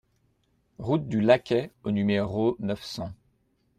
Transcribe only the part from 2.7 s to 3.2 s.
cents